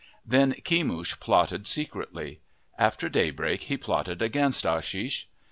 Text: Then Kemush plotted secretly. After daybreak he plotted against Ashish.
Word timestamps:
Then 0.25 0.53
Kemush 0.65 1.19
plotted 1.19 1.67
secretly. 1.67 2.39
After 2.75 3.07
daybreak 3.07 3.61
he 3.61 3.77
plotted 3.77 4.19
against 4.19 4.65
Ashish. 4.65 5.25